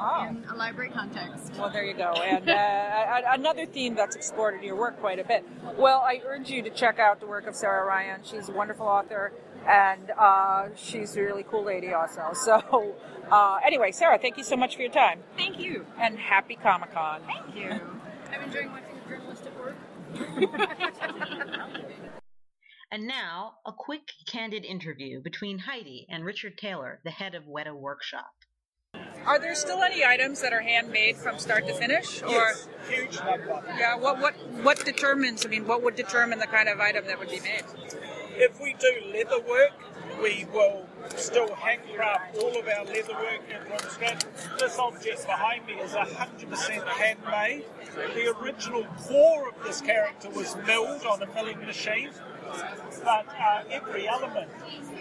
[0.00, 0.26] Oh.
[0.28, 1.52] in a library context.
[1.58, 2.12] Well, there you go.
[2.12, 5.44] And uh, another theme that's explored in your work quite a bit.
[5.76, 8.20] Well, I urge you to check out the work of Sara Ryan.
[8.22, 9.32] She's a wonderful author,
[9.68, 12.22] and uh, she's a really cool lady also.
[12.34, 12.94] So,
[13.30, 15.84] uh, anyway, Sara, thank you so much for your time, Thank you.
[16.00, 17.20] and happy Comic Con.
[17.26, 17.70] Thank you.
[18.32, 19.76] I'm enjoying watching the journalistic work.
[22.90, 27.74] And now, a quick, candid interview between Heidi and Richard Taylor, the head of Weta
[27.74, 28.30] Workshop.
[29.26, 33.18] Are there still any items that are handmade from start to finish, or Yes, huge
[33.18, 33.62] number.
[33.78, 35.44] yeah, what what what determines?
[35.44, 37.64] I mean, what would determine the kind of item that would be made?
[38.40, 39.72] If we do leather work,
[40.22, 44.22] we will still handcraft all of our leather work from scratch.
[44.60, 47.64] This object behind me is 100% handmade.
[48.14, 52.10] The original core of this character was milled on a milling machine,
[53.02, 54.52] but uh, every element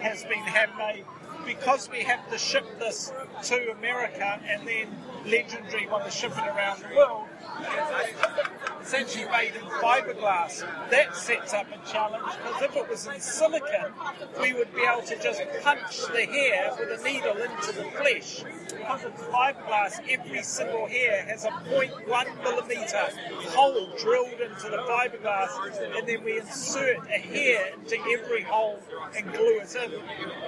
[0.02, 1.06] has been handmade
[1.46, 4.88] because we have to ship this to America and then
[5.28, 7.28] Legendary want to ship it around the world.
[7.60, 10.62] It's actually made in fiberglass.
[10.90, 13.92] That sets up a challenge because if it was in silicon,
[14.42, 18.46] we would be able to just punch the hair with a needle into the flesh.
[18.70, 23.10] Because it's fiberglass, every single hair has a 0.1 millimeter
[23.50, 25.50] hole drilled into the fiberglass,
[25.98, 28.80] and then we insert a hair into every hole
[29.18, 29.92] and glue it in.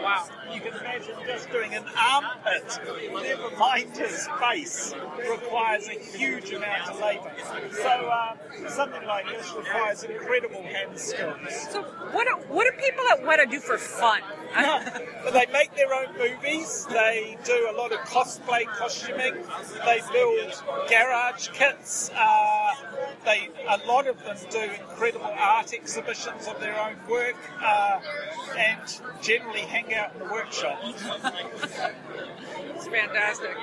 [0.02, 0.30] Wow.
[0.54, 2.80] You can imagine just doing an armpit,
[3.12, 4.94] never mind his face,
[5.30, 7.32] requires a huge amount of labour.
[7.72, 11.38] So um, something like this requires incredible hand skills.
[11.72, 14.22] So, what do, what do people at Weta do for fun?
[14.56, 16.88] but they make their own movies.
[16.90, 19.36] They do a lot of cosplay costuming.
[19.86, 22.12] They build garage kits.
[22.16, 22.74] Uh,
[23.26, 28.00] they a lot of them do incredible art exhibitions of their own work, uh,
[28.58, 30.80] and generally hang out in the workshop.
[32.80, 33.58] It's fantastic.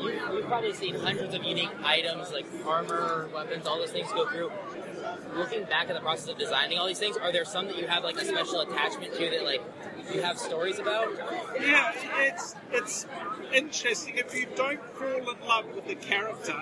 [0.00, 4.28] You, you've probably seen hundreds of unique items like armor, weapons, all those things go
[4.28, 4.50] through.
[5.36, 7.86] Looking back at the process of designing all these things, are there some that you
[7.86, 9.62] have like a special attachment to that like
[10.12, 11.08] you have stories about?
[11.60, 13.06] Yeah, it's it's
[13.52, 14.16] interesting.
[14.16, 16.54] If you don't fall in love with the character,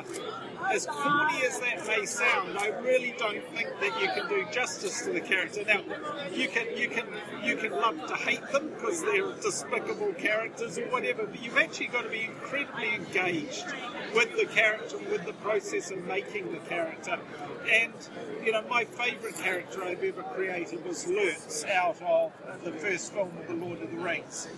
[0.70, 5.02] as corny as that may sound, I really don't think that you can do justice
[5.02, 5.64] to the character.
[5.64, 5.82] Now,
[6.32, 7.06] you can you can
[7.42, 11.88] you can love to hate them because they're despicable characters or whatever, but you've actually
[11.88, 13.66] got to be incredibly engaged
[14.14, 17.18] with the character, with the process of making the character.
[17.70, 17.92] And
[18.44, 22.32] you know, my favourite character I've ever created was Lurtz out of
[22.64, 24.48] the first film of The Lord of the Rings.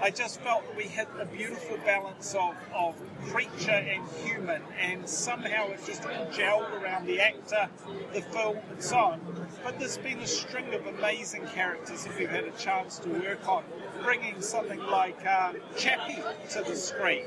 [0.00, 2.94] I just felt that we had a beautiful balance of, of
[3.30, 7.68] creature and human, and somehow it just all gelled around the actor,
[8.12, 9.48] the film, and so on.
[9.64, 13.48] But there's been a string of amazing characters that we've had a chance to work
[13.48, 13.64] on,
[14.02, 17.24] bringing something like um, Chappie to the screen,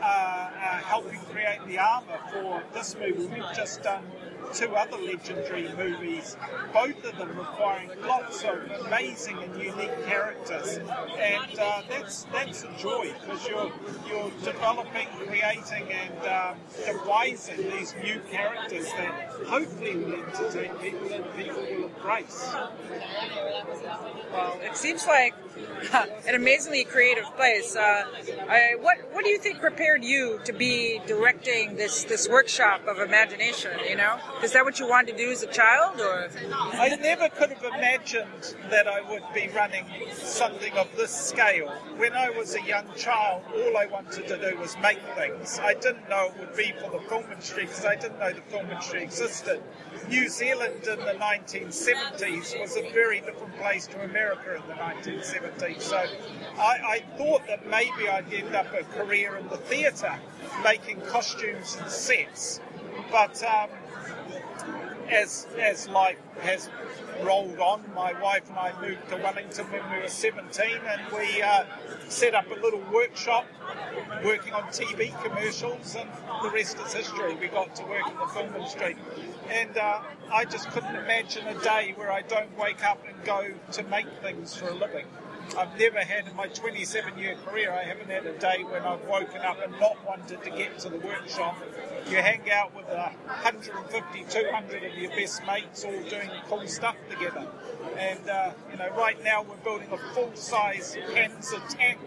[0.00, 3.26] uh, uh, helping create the armour for this movie.
[3.26, 4.04] We've just done
[4.52, 6.36] two other legendary movies,
[6.72, 12.72] both of them requiring lots of amazing and unique characters, and uh, that's that's a
[12.78, 13.72] joy because you're
[14.08, 16.56] you're developing, creating, and um,
[16.86, 22.54] devising these new characters that hopefully will entertain people and people will embrace.
[24.32, 25.34] Well, it seems like
[26.26, 27.76] an amazingly creative place.
[27.76, 28.04] Uh,
[28.48, 32.98] I, what what do you think prepared you to be directing this this workshop of
[32.98, 33.72] imagination?
[33.88, 37.28] You know, is that what you wanted to do as a child, or I never
[37.28, 41.68] could have imagined that I would be running something of this scale.
[41.96, 45.60] When I was a young child, all I wanted to do was make things.
[45.62, 48.40] I didn't know it would be for the film industry because I didn't know the
[48.42, 49.23] film industry existed.
[50.08, 55.80] New Zealand in the 1970s was a very different place to America in the 1970s.
[55.80, 55.96] So
[56.58, 60.14] I, I thought that maybe I'd end up a career in the theatre,
[60.62, 62.60] making costumes and sets.
[63.10, 63.70] But um,
[65.10, 66.70] as as life has
[67.22, 71.42] rolled on, my wife and I moved to Wellington when we were 17, and we
[71.42, 71.64] uh,
[72.08, 73.46] set up a little workshop
[74.24, 76.08] working on TV commercials, and
[76.42, 77.34] the rest is history.
[77.34, 78.96] We got to work in the film industry,
[79.50, 80.00] and uh,
[80.32, 84.06] I just couldn't imagine a day where I don't wake up and go to make
[84.22, 85.06] things for a living.
[85.56, 89.04] I've never had in my 27 year career, I haven't had a day when I've
[89.06, 91.56] woken up and not wanted to get to the workshop.
[92.08, 97.46] You hang out with 150, 200 of your best mates all doing cool stuff together.
[97.96, 101.98] And, uh, you know, right now we're building a full size Panzer tank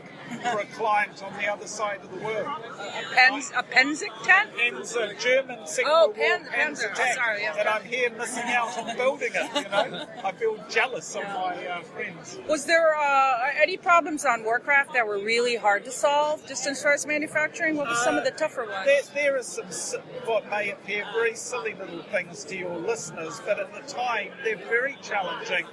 [0.52, 2.48] for a client on the other side of the world.
[2.48, 4.50] a Pens a Penzig tent?
[4.58, 6.94] Panzer, German Second Oh, Pan- Panzer Panzer.
[6.96, 7.16] tank.
[7.16, 7.68] Sorry, yes, and.
[7.68, 10.06] I'm here missing out on building it, you know.
[10.24, 12.40] I feel jealous of my uh, friends.
[12.48, 16.82] Was there uh, any problems on Warcraft that were really hard to solve, just as
[16.82, 17.76] far as manufacturing?
[17.76, 18.86] What was some of the tougher ones?
[18.86, 23.60] There, there are some what may appear very silly little things to your listeners, but
[23.60, 25.66] at the time they're very challenging.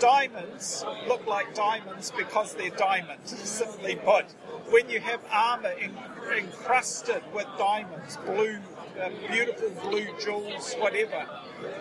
[0.00, 4.26] Diamonds look like diamonds because they're diamonds, simply put.
[4.70, 5.96] When you have armour en-
[6.36, 8.58] encrusted with diamonds, blue,
[9.00, 11.26] uh, beautiful blue jewels, whatever,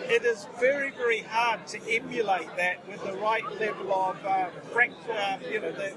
[0.08, 5.38] it is very, very hard to emulate that with the right level of uh, uh,
[5.52, 5.94] you know, the,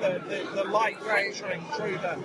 [0.00, 2.18] the, the, the light fracturing through the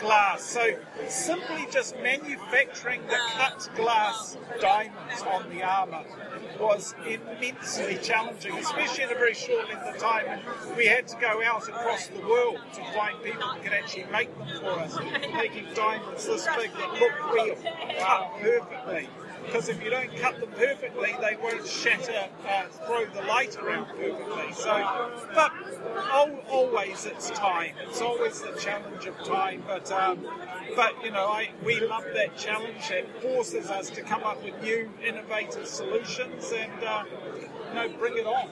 [0.00, 0.42] glass.
[0.42, 0.76] So
[1.08, 6.04] simply just manufacturing the cut glass diamonds on the armour
[6.58, 10.26] was immensely challenging, especially in a very short length of time.
[10.26, 14.06] And we had to go out across the world to find people who could actually
[14.12, 14.98] make them for us,
[15.34, 17.56] making diamonds this big that look real,
[17.98, 19.08] cut perfectly.
[19.44, 23.86] Because if you don't cut them perfectly, they won't shatter, uh, throw the light around
[23.86, 24.52] perfectly.
[24.54, 25.52] So, but
[26.10, 27.74] al- always it's time.
[27.88, 29.62] It's always the challenge of time.
[29.66, 30.26] But um,
[30.76, 32.90] but you know, I we love that challenge.
[32.90, 37.04] It forces us to come up with new, innovative solutions, and uh,
[37.68, 38.48] you know, bring it on.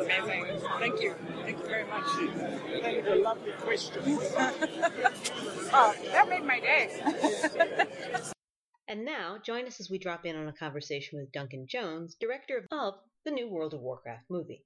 [0.00, 0.46] Amazing.
[0.78, 1.14] Thank you.
[1.42, 2.04] Thank you very much.
[2.82, 3.02] Thank you.
[3.02, 4.18] For lovely question.
[5.72, 8.28] Oh, that made my day.
[8.90, 12.56] And now, join us as we drop in on a conversation with Duncan Jones, director
[12.58, 14.64] of, of the new World of Warcraft movie.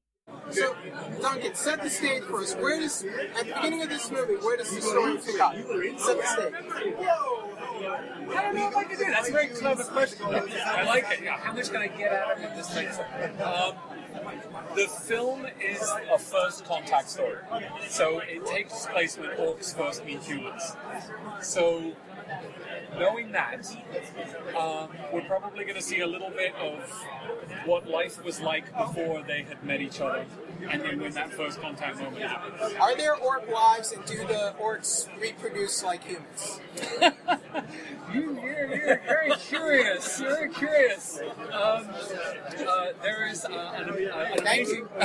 [0.48, 0.74] So,
[1.20, 2.54] Duncan, set the stage for us.
[2.54, 5.54] Where does, at the beginning of this movie, where does the story pick up?
[5.54, 6.54] Set the stage.
[7.04, 9.10] I don't know if I can do that.
[9.10, 10.24] That's a very clever question.
[10.24, 11.22] I like it.
[11.22, 11.36] Yeah.
[11.36, 12.56] How much can I get out of it?
[12.56, 12.88] This thing.
[13.42, 13.74] Um,
[14.74, 17.36] the film is a first contact story,
[17.88, 20.62] so it takes place when orcs first meet humans.
[21.42, 21.92] So,
[22.98, 23.66] knowing that,
[24.58, 26.80] um, we're probably going to see a little bit of
[27.66, 30.24] what life was like before they had met each other,
[30.70, 32.74] and then when that first contact moment happens.
[32.80, 36.60] Are there orc wives, and do the orcs reproduce like humans?
[38.12, 40.20] You, you're, you're very curious.
[40.20, 41.20] You're very curious.
[41.52, 41.88] Um,
[42.68, 44.86] uh, there is uh, an, uh, an amazing.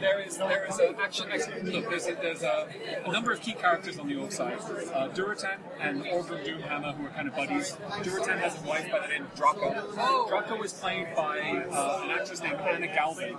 [0.00, 1.26] there is there is a action.
[1.30, 2.68] action look, there's a, there's a,
[3.06, 4.58] a number of key characters on the orc side.
[4.58, 7.76] Uh, Durotan and Orgrim Doomhammer, who are kind of buddies.
[8.02, 9.94] Durotan has a wife by the name of Draka.
[10.28, 11.38] Draka is played by
[11.70, 13.34] uh, an actress named Anna Galvin.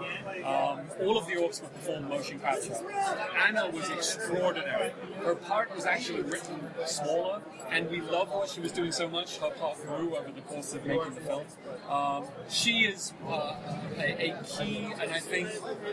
[0.46, 2.76] Um, all of the orcs were performed motion capture.
[3.48, 4.92] Anna was extraordinary.
[5.24, 9.38] Her part was actually written smaller, and we loved what she was doing so much.
[9.38, 11.44] Her part grew over the course of making the film.
[11.90, 13.56] Um, she is uh,
[13.98, 15.50] a, a key, and I think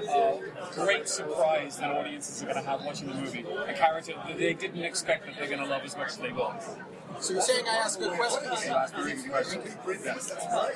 [0.09, 0.35] uh,
[0.75, 3.45] great surprise that audiences are going to have watching the movie.
[3.67, 6.33] A character that they didn't expect that they're going to love as much as they
[6.33, 6.55] will.
[7.23, 8.65] So you're saying I ask good questions?
[8.67, 9.63] That's a very good question.
[10.05, 10.33] Yes.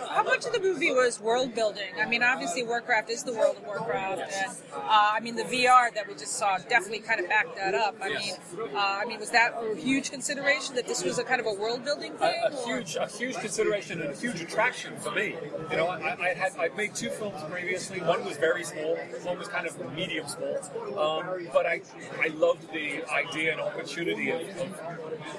[0.08, 1.90] How much of the movie was world building?
[2.00, 5.92] I mean, obviously, Warcraft is the world of Warcraft, and uh, I mean, the VR
[5.92, 7.96] that we just saw definitely kind of backed that up.
[8.00, 11.40] I mean, uh, I mean, was that a huge consideration that this was a kind
[11.40, 12.34] of a world building thing?
[12.44, 15.34] a, a huge, a huge consideration and a huge attraction for me.
[15.72, 18.00] You know, I, I had I've made two films previously.
[18.00, 18.94] One was very small.
[19.24, 20.56] One was kind of medium small.
[20.96, 21.80] Um, but I
[22.20, 24.80] I loved the idea and opportunity of, of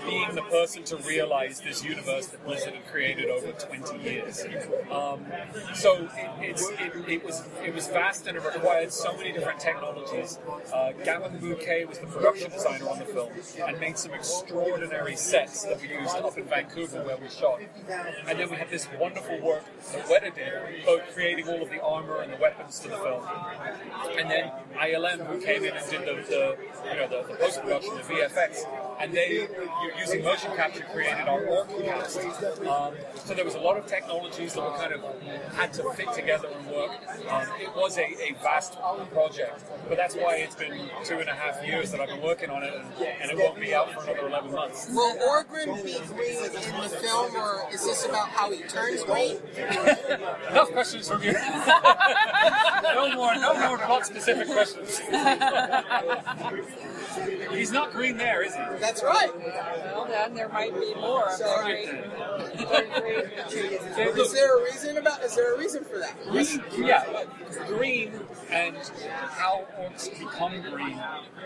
[0.05, 4.45] being the person to realize this universe that Blizzard had created over 20 years.
[4.91, 5.25] Um,
[5.73, 10.39] so it, it, it was it was vast and it required so many different technologies.
[10.73, 13.29] Uh, Gavin Bocquet was the production designer on the film
[13.65, 17.59] and made some extraordinary sets that we used up in Vancouver where we shot.
[18.27, 21.81] And then we had this wonderful work that Weta did, both creating all of the
[21.81, 23.23] armor and the weapons for the film.
[24.17, 26.57] And then ILM, who came in and did the, the
[26.89, 28.65] you know the, the post production, the VFX,
[28.99, 29.47] and they
[29.99, 32.17] using motion capture created our orc cast.
[32.65, 35.01] Um, so there was a lot of technologies that were kind of
[35.53, 36.91] had to fit together and work.
[37.29, 38.77] Um, it was a, a vast
[39.11, 42.49] project, but that's why it's been two and a half years that I've been working
[42.49, 42.85] on it, and,
[43.21, 44.89] and it won't be out for another 11 months.
[44.91, 49.37] Will Orgrim be green in the film, or is this about how he turns green?
[50.49, 51.33] Enough questions from you.
[52.83, 55.01] no more, no more plot specific questions.
[57.51, 58.61] He's not green there, is he?
[58.79, 59.31] That's right.
[59.93, 61.29] Well, then there might be more.
[61.29, 62.03] of that green-
[64.17, 65.21] Is there a reason about?
[65.23, 66.15] Is there a reason for that?
[66.29, 67.23] Green, yeah,
[67.67, 68.19] green
[68.51, 68.75] and
[69.29, 70.99] how orcs become green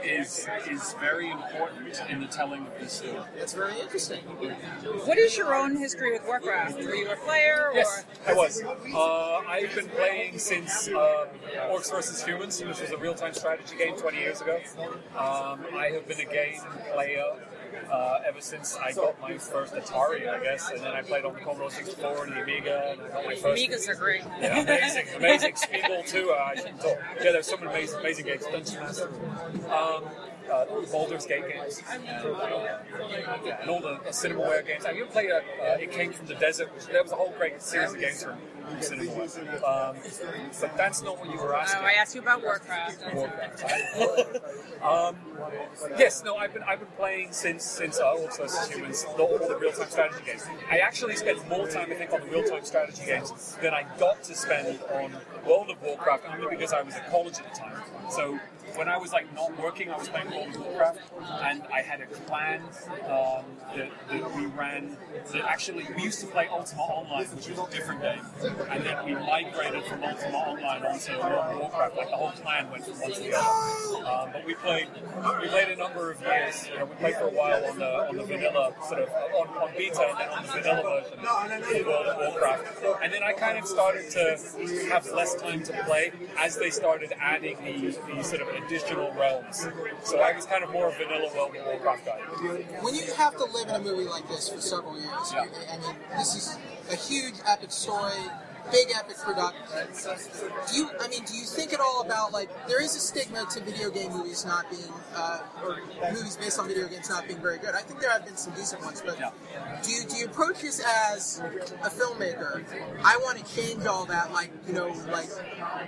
[0.03, 3.19] is is very important in the telling of this story.
[3.37, 4.19] That's very interesting.
[5.05, 6.77] What is your own history with Warcraft?
[6.77, 7.69] Were you a player?
[7.71, 7.75] Or?
[7.75, 8.61] Yes, I was.
[8.63, 11.27] Uh, I've been playing since um,
[11.69, 12.23] Orcs vs.
[12.23, 14.59] Humans, which was a real-time strategy game 20 years ago.
[15.17, 16.61] Um, I have been a game
[16.93, 17.23] player
[17.91, 21.33] uh, ever since I got my first Atari, I guess, and then I played on
[21.33, 23.61] the Commodore 64 and the Amiga, and I got my first.
[23.61, 24.21] Amigas are great.
[24.39, 25.55] Yeah, amazing, amazing.
[25.55, 26.31] Spiegel too.
[26.31, 26.97] Uh, I shouldn't talk.
[27.23, 28.45] Yeah, there's some amazing, amazing games.
[28.45, 29.09] Dungeon Master,
[29.69, 30.03] um,
[30.51, 32.77] uh, Baldur's Gate games, and, uh,
[33.61, 34.85] and all the, the Cinemaware games.
[34.85, 35.31] I even played.
[35.31, 36.73] Uh, uh, it came from the desert.
[36.73, 38.37] Which, there was a whole great series of games from
[38.79, 39.63] Cinemaware.
[39.63, 39.95] Um,
[40.59, 41.81] but that's not what you were asking.
[41.83, 43.03] Oh, I asked you about Warcraft.
[44.83, 45.15] um,
[45.97, 49.47] yes, no, I've been I've been playing since since uh, Orcs vs Humans, the, all
[49.47, 50.45] the real time strategy games.
[50.69, 53.85] I actually spent more time, I think, on the real time strategy games than I
[53.99, 55.15] got to spend on
[55.47, 57.81] World of Warcraft, only because I was at college at the time.
[58.09, 58.39] So
[58.75, 60.99] when I was like not working, I was playing World of Warcraft,
[61.43, 62.61] and I had a clan
[63.05, 64.97] um, that, that we ran.
[65.31, 68.21] That actually we used to play Ultima Online, which was a different game,
[68.69, 71.97] and then we migrated from Ultima Online onto World of Warcraft.
[71.97, 74.05] Like the whole clan went from one to the other.
[74.05, 74.87] Um, but we played
[75.41, 76.67] we played a number of years.
[76.67, 79.47] You know, we played for a while on the on the vanilla sort of on,
[79.49, 82.83] on beta, and then on the vanilla version of World of Warcraft.
[83.03, 84.37] And then I kind of started to
[84.89, 89.67] have less time to play as they started adding the, these sort of additional realms.
[90.03, 92.19] So I was kind of more a vanilla World of Warcraft guy.
[92.81, 95.45] When you have to live in a movie like this for several years, Yeah.
[95.71, 96.57] I mean, this is
[96.91, 98.13] a huge epic story,
[98.71, 99.87] big epic production.
[100.69, 103.45] Do you, I mean, do you think at all about like there is a stigma
[103.51, 105.79] to video game movies not being, uh, or
[106.13, 107.75] movies based on video games not being very good?
[107.75, 109.31] I think there have been some decent ones, but Yeah.
[109.83, 111.39] do you do you approach this as
[111.83, 112.63] a filmmaker?
[113.03, 115.29] I want to change all that, like you know, like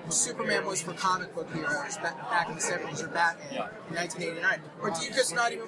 [0.10, 4.90] Superman was for comic book heroes back, in the seventies or Batman in 1989, or
[4.92, 5.68] do you just not even?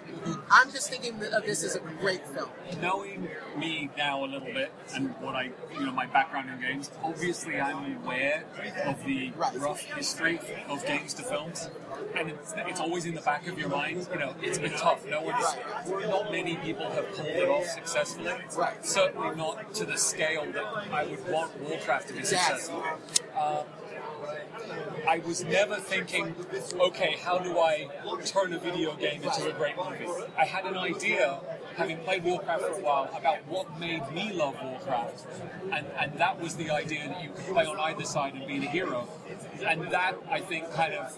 [0.51, 2.49] I'm just thinking of this as a great film.
[2.81, 6.89] knowing me now a little bit and what I, you know, my background in games,
[7.05, 8.43] obviously I'm aware
[8.85, 11.69] of the rough history of games to films,
[12.15, 14.07] and it's, it's always in the back of your mind.
[14.11, 15.05] You know, it's been tough.
[15.07, 15.45] No one's,
[15.87, 18.33] not many people have pulled it off successfully.
[18.57, 18.85] Right.
[18.85, 22.83] Certainly not to the scale that I would want Warcraft to be successful.
[23.39, 23.65] Um,
[25.07, 26.35] I was never thinking,
[26.79, 27.87] okay, how do I
[28.25, 30.07] turn a video game into a great movie?
[30.37, 31.39] I had an idea,
[31.75, 35.25] having played Warcraft for a while, about what made me love Warcraft.
[35.71, 38.59] And, and that was the idea that you could play on either side and be
[38.59, 39.07] the hero.
[39.63, 41.17] And that, I think, kind of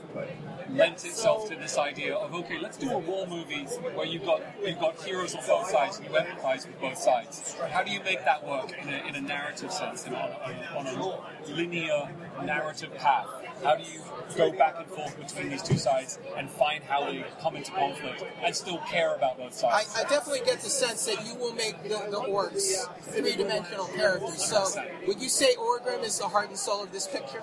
[0.69, 3.63] lent itself to this idea of, okay, let's do a war movie
[3.95, 7.55] where you've got, you've got heroes on both sides and you empathize with both sides.
[7.71, 10.77] How do you make that work in a, in a narrative sense, and on, a,
[10.77, 12.09] on a linear
[12.43, 13.27] narrative path?
[13.63, 14.01] How do you
[14.35, 18.23] go back and forth between these two sides and find how they come into conflict
[18.43, 19.95] and still care about both I, sides?
[19.97, 24.43] I definitely get the sense that you will make the, the orcs three-dimensional characters.
[24.43, 24.65] So,
[25.07, 27.41] would you say Orgrim is the heart and soul of this picture?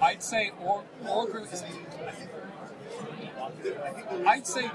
[0.00, 1.62] I'd say or, Orgrim is.
[4.26, 4.70] I'd say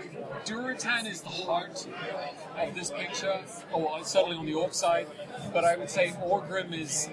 [0.45, 1.87] Durotan is the heart
[2.57, 3.39] of this picture,
[3.71, 5.07] or well, certainly on the orc side.
[5.53, 7.09] But I would say Orgrim is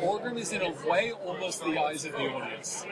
[0.00, 2.86] Orgrim is in a way almost the eyes of the audience.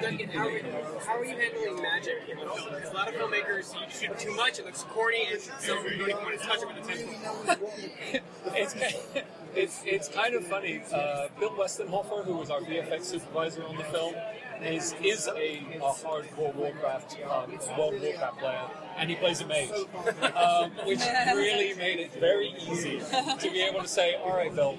[0.00, 0.64] Duncan, how are, you,
[1.06, 2.74] how are you handling magic in the film?
[2.74, 5.98] Because a lot of filmmakers, you shoot too much, it looks corny, and so you
[5.98, 8.20] don't even want to touch it with a 10
[8.54, 9.04] it's, it's,
[9.54, 10.82] it's it's kind of funny.
[10.92, 14.14] Uh, Bill Westenhofer, who was our VFX supervisor on the film,
[14.62, 18.62] is is a, a hardcore Warcraft um, World Warcraft player,
[18.96, 19.70] and he plays a mage,
[20.34, 21.00] um, which
[21.34, 23.00] really made it very easy
[23.38, 24.76] to be able to say, "All right, Bill."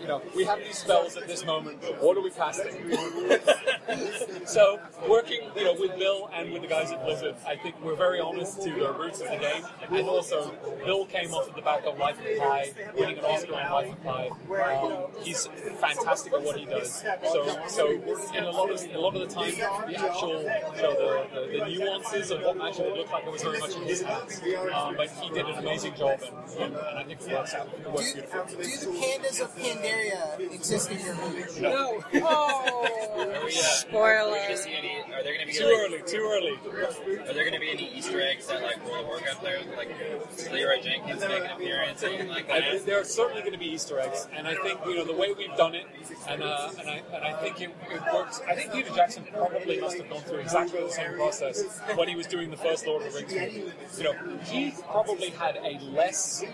[0.00, 1.82] You know, we have these spells at this moment.
[2.00, 2.74] What are we casting?
[4.46, 7.96] so, working, you know, with Bill and with the guys at Blizzard, I think we're
[7.96, 9.64] very honest to the roots of the game.
[9.90, 10.52] And also,
[10.84, 13.92] Bill came off of the back of Life of Pi, winning an Oscar on Life
[13.92, 14.28] of Pi.
[14.76, 15.46] Um, he's
[15.80, 17.04] fantastic at what he does.
[17.32, 17.90] So, so
[18.34, 21.58] in a lot of a lot of the time, the actual, you know, the, the,
[21.58, 24.40] the nuances of what magic looked like, it was very much in his hands.
[24.74, 27.68] Um, but he did an amazing job, and, and, and I think it works out.
[27.78, 28.64] It works Do, beautifully.
[28.64, 31.60] do the pandas of Pandaria exist in your movie?
[31.60, 32.02] No.
[32.14, 34.36] Oh, Are we, spoiler.
[34.36, 35.00] Are gonna see any?
[35.14, 37.20] Are there gonna be Too like, early, too early.
[37.28, 39.88] Are there gonna be any Easter eggs that like World of Warcraft players like
[40.52, 43.98] Leeroy Jenkins make an appearance, anything like I, there are certainly going to be Easter
[43.98, 45.86] eggs, and I think you know the way we've done it,
[46.28, 48.40] and uh, and I and I think it, it works.
[48.48, 52.16] I think Peter Jackson probably must have gone through exactly the same process when he
[52.16, 53.72] was doing the first Lord of the Rings movie.
[53.98, 56.44] You know, he probably had a less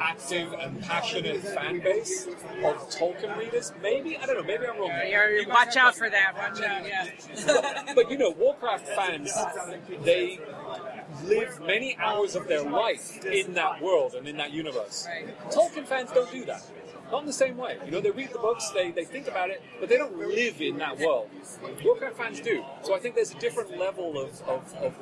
[0.00, 3.72] active and passionate fan base of Tolkien readers.
[3.82, 4.42] Maybe I don't know.
[4.42, 4.90] Maybe I'm wrong.
[4.90, 6.34] Yeah, You guys watch out for that.
[6.36, 6.86] Watch out.
[6.86, 7.92] Yeah.
[7.94, 9.32] but you know, Warcraft fans,
[10.02, 10.40] they
[11.24, 15.06] live many hours of their life in that world and in that universe.
[15.50, 16.62] Tolkien fans don't do that.
[17.10, 17.78] Not in the same way.
[17.84, 20.60] You know, they read the books, they, they think about it, but they don't live
[20.60, 21.30] in that world.
[21.84, 22.64] Warcraft fans do.
[22.82, 24.94] So I think there's a different level of, of, of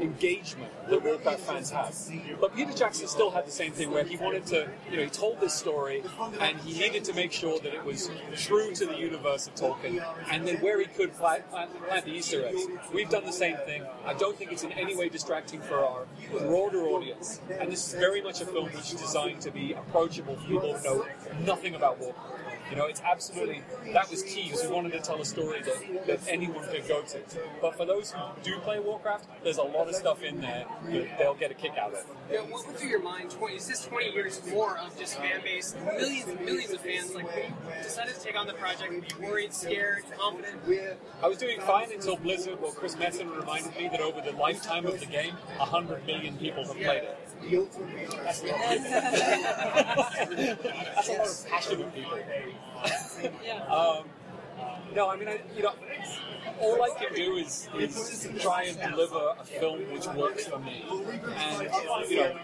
[0.00, 1.94] engagement that Warcraft fans have.
[2.40, 5.10] But Peter Jackson still had the same thing where he wanted to, you know, he
[5.10, 6.02] told this story
[6.40, 10.04] and he needed to make sure that it was true to the universe of Tolkien
[10.30, 12.66] and then where he could plant, plant, plant the Easter eggs.
[12.94, 13.82] We've done the same thing.
[14.06, 17.40] I don't think it's in any way distracting for our broader audience.
[17.58, 20.74] And this is very much a film which is designed to be approachable for people
[20.74, 21.06] who know
[21.44, 22.37] nothing about Warcraft.
[22.70, 23.62] You know, it's absolutely
[23.92, 27.02] that was key because we wanted to tell a story that, that anyone could go
[27.02, 27.20] to.
[27.60, 31.18] But for those who do play Warcraft, there's a lot of stuff in there that
[31.18, 32.04] they'll get a kick out of.
[32.30, 33.30] Yeah, what went through your mind?
[33.30, 37.14] 20, is this 20 years more of just fan base, millions and millions of fans?
[37.14, 40.56] Like, when you decided to take on the project, were you worried, scared, confident?
[41.22, 44.84] I was doing fine until Blizzard, well, Chris Metzen reminded me that over the lifetime
[44.86, 47.18] of the game, 100 million people have played it.
[48.24, 48.68] That's, That's
[51.08, 52.18] a lot of passionate people.
[53.70, 54.04] um,
[54.94, 55.72] no, I mean, I, you know,
[56.60, 60.84] all I can do is, is try and deliver a film which works for me.
[61.36, 61.68] And,
[62.10, 62.36] you know,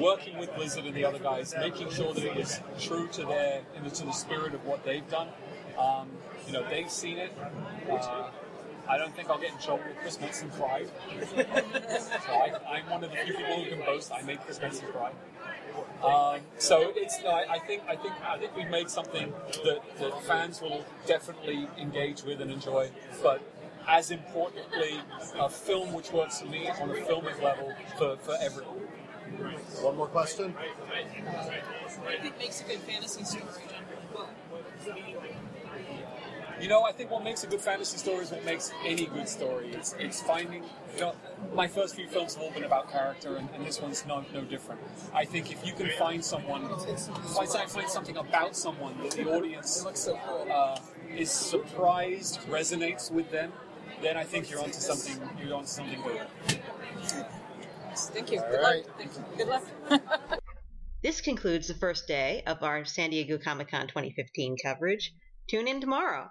[0.00, 3.62] working with Blizzard and the other guys, making sure that it is true to their,
[3.94, 5.28] to the spirit of what they've done.
[5.78, 6.08] Um,
[6.46, 7.32] you know, they've seen it.
[7.90, 8.30] Uh,
[8.88, 10.88] I don't think I'll get in trouble with Chris Metzen cried.
[12.26, 14.90] so I, I'm one of the few people who can boast I made Chris Metzen
[14.92, 15.12] cry.
[16.02, 19.32] Um, so it's I, I think I think I think we've made something
[19.64, 22.90] that, that fans will definitely engage with and enjoy.
[23.22, 23.42] But
[23.86, 25.00] as importantly,
[25.38, 28.80] a film which works for me on a filmic level for, for everyone.
[29.82, 30.52] One more question.
[30.52, 35.36] What do you think makes a good fantasy story, John?
[36.60, 39.28] You know, I think what makes a good fantasy story is what makes any good
[39.28, 39.72] story.
[39.72, 40.62] It's it's finding.
[40.94, 41.14] You know,
[41.54, 44.40] my first few films have all been about character, and, and this one's no no
[44.42, 44.80] different.
[45.14, 46.66] I think if you can find someone,
[47.34, 50.78] find, find something about someone that the audience uh,
[51.14, 53.52] is surprised, resonates with them,
[54.00, 55.28] then I think you're onto something.
[55.38, 56.26] You're onto something good.
[57.94, 58.40] Thank you.
[58.40, 58.86] All Good right.
[58.86, 58.98] luck.
[58.98, 59.24] Thank you.
[59.36, 60.40] Good luck.
[61.02, 65.12] This concludes the first day of our San Diego Comic Con 2015 coverage.
[65.46, 66.30] Tune in tomorrow